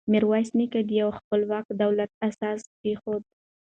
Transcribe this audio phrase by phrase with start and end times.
[0.11, 3.23] میرویس نیکه د یوه خپلواک دولت اساس کېښود.